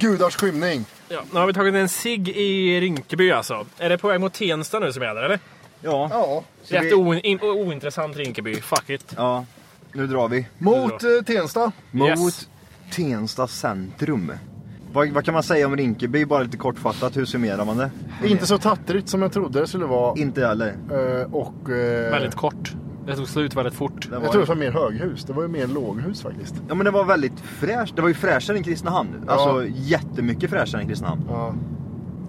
[0.00, 0.84] Gudars skymning!
[1.08, 3.66] Ja, nu har vi tagit en cigg i Rinkeby alltså.
[3.78, 5.38] Är det på väg mot Tensta nu som gäller eller?
[5.82, 6.08] Ja.
[6.10, 6.42] Ja.
[6.68, 8.54] Rätt vi- oin, in, ointressant Rinkeby.
[8.60, 9.14] Fuck it.
[9.16, 9.44] Ja,
[9.92, 10.46] nu drar vi.
[10.58, 11.72] Mot eh, Tensta.
[11.90, 12.48] Mot Yes.
[12.96, 14.32] Tensta centrum.
[14.92, 17.16] Vad, vad kan man säga om Rinkeby, bara lite kortfattat?
[17.16, 17.90] Hur summerar man det?
[18.24, 20.18] Inte så tattrigt som jag trodde det skulle vara.
[20.20, 20.68] Inte heller.
[20.90, 21.70] Eh, och...
[21.70, 22.72] eh, Väldigt kort.
[23.10, 24.08] Det tog slut väldigt fort.
[24.10, 25.24] Det var, Jag tror det var mer höghus.
[25.24, 26.54] Det var ju mer låghus faktiskt.
[26.68, 27.96] Ja men det var väldigt fräscht.
[27.96, 29.08] Det var ju fräschare än Kristinehamn.
[29.26, 31.22] Alltså jättemycket fräschare än Kristinehamn.
[31.28, 31.54] Ja.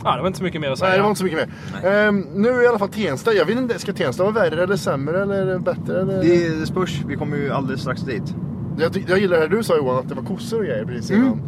[0.04, 0.90] Ja, det var inte så mycket mer att säga.
[0.90, 1.50] Nej, det var inte så mycket
[1.84, 1.90] mer.
[2.08, 3.34] Ehm, nu är i alla fall Tensta.
[3.34, 6.02] Jag vet inte, ska Tensta vara värre eller sämre eller bättre?
[6.02, 6.22] Eller?
[6.22, 8.36] Det, det spurs, vi kommer ju alldeles strax dit.
[8.78, 11.42] Jag, jag gillar det du sa Johan, att det var kossor och grejer precis innan.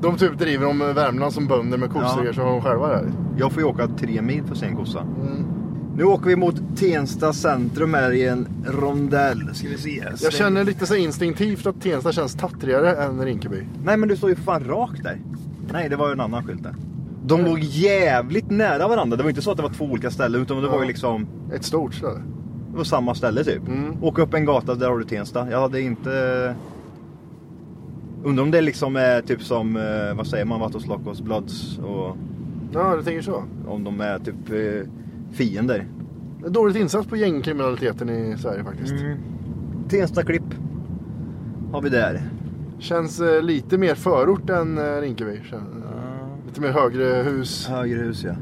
[0.00, 2.32] De typ driver om Värmland som bönder med kossor Ja.
[2.32, 3.12] så har de själva där.
[3.36, 5.06] Jag får ju åka tre mil för att se en kossa.
[5.96, 9.54] Nu åker vi mot Tensta centrum här i en rondell.
[9.54, 10.04] Ska vi se.
[10.22, 13.62] Jag känner lite så instinktivt att Tensta känns tattrigare än Rinkeby.
[13.84, 15.18] Nej men du står ju för fan rakt där.
[15.72, 16.74] Nej det var ju en annan skylt där.
[17.26, 19.16] De låg jävligt nära varandra.
[19.16, 21.26] Det var inte så att det var två olika ställen utan det var ju liksom
[21.54, 22.22] Ett stort ställe.
[22.70, 23.62] Det var samma ställe typ.
[24.02, 25.50] Åka upp en gata, där har du Tensta.
[25.50, 26.54] Jag hade inte...
[28.24, 32.16] Undrar om det liksom är typ som, eh, vad säger man, Vatos Locos Bloods och
[32.72, 33.44] Ja, du tänker så.
[33.68, 34.88] om de är typ eh,
[35.34, 35.86] fiender.
[36.40, 38.94] Det är dåligt insats på gängkriminaliteten i Sverige faktiskt.
[39.88, 40.54] Tensta-klipp
[41.72, 42.22] har vi där.
[42.78, 45.40] Känns eh, lite mer förort än eh, Rinkeby.
[45.50, 45.82] Kän-
[46.46, 47.66] Lite mer högre hus.
[47.68, 48.34] Högre hus ja.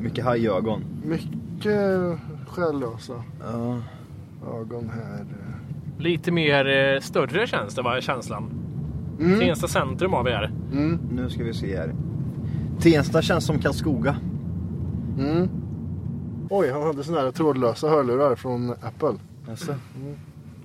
[0.00, 0.80] Mycket hajögon.
[1.04, 3.12] Mycket själlösa
[3.52, 3.78] Ja.
[4.60, 5.24] ögon här.
[5.98, 8.50] Lite mer eh, större känns det, var känslan.
[9.40, 10.50] Tensta centrum har vi här.
[11.12, 11.94] Nu ska vi se här.
[12.80, 14.16] Tensta känns som Karlskoga.
[16.50, 19.14] Oj, han hade såna här trådlösa hörlurar från Apple.
[19.50, 19.74] Alltså.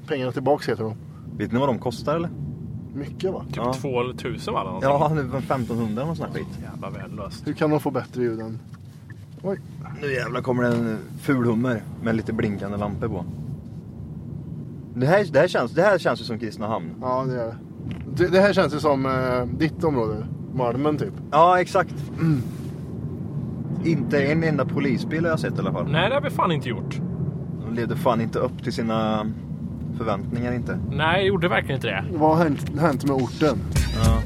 [0.08, 0.94] Pengarna tillbaks heter de.
[1.38, 2.30] Vet ni vad de kostar eller?
[2.94, 3.44] Mycket va?
[3.48, 3.74] Typ Ja.
[3.74, 4.62] 2000 va?
[4.62, 4.90] eller någonting?
[4.90, 6.48] Ja, det var 1500 eller nåt sånt här skit.
[6.72, 7.48] Jävla värdelöst.
[7.48, 8.60] Hur kan de få bättre ljud än...
[9.42, 9.60] Oj.
[10.02, 13.26] Nu jävlar kommer det en ful hummer med lite blinkande lampor på.
[14.96, 16.90] Det här, det här, känns, det här känns ju som Kristinehamn.
[17.02, 17.58] Ja, det är det.
[18.16, 20.28] Det, det här känns ju som eh, ditt område.
[20.56, 21.14] Malmen typ.
[21.32, 21.94] Ja, exakt.
[23.86, 25.92] Inte en enda polisbil har jag sett i alla fall.
[25.92, 27.00] Nej, det har vi fan inte gjort.
[27.66, 29.28] De levde fan inte upp till sina
[29.98, 30.80] förväntningar inte.
[30.92, 32.06] Nej, jag gjorde verkligen inte det.
[32.12, 33.60] Vad har hänt, hänt med orten?
[34.04, 34.22] Ja.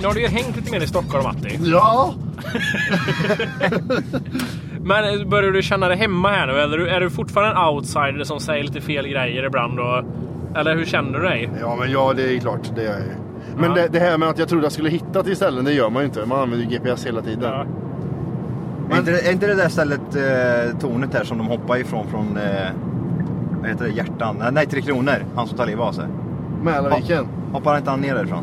[0.00, 1.58] Nu har du ju hängt lite mer i Stockholm, Matti.
[1.62, 2.14] Ja!
[4.84, 6.52] Men eh, börjar du känna dig hemma här nu?
[6.60, 9.78] Eller är du fortfarande en outsider som säger lite fel grejer ibland?
[9.80, 10.02] Och,
[10.56, 11.50] eller hur känner du dig?
[11.60, 12.70] Ja, men ja, det är klart.
[12.74, 13.06] Det är jag ju.
[13.56, 13.74] Men Ja.
[13.82, 16.02] det, det här med att jag trodde jag skulle hitta till ställen, det gör man
[16.02, 16.26] ju inte.
[16.26, 17.50] Man använder ju GPS hela tiden.
[17.52, 17.64] Ja.
[18.94, 22.06] Är, inte, det- är inte det där stället, eh, tornet här som de hoppar ifrån
[22.10, 22.70] från, eh,
[23.60, 24.44] vad heter det, hjärtan?
[24.52, 25.14] Nej, Tre Kronor.
[25.36, 26.04] Han som tar livet av sig.
[26.62, 27.26] Mälarviken.
[27.52, 28.42] Hoppar inte han ner därifrån?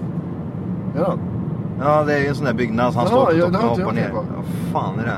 [0.97, 1.15] Ja.
[1.82, 2.93] Ja, det är ju en sån där byggnad.
[2.93, 4.12] så Han står på ja, toppen och hoppar ner.
[4.13, 4.26] Vad
[4.84, 5.17] fan är det?